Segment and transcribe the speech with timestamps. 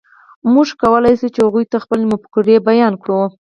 [0.53, 3.21] موږ کولی شول، چې هغوی ته خپلې مفکورې بیان کړو.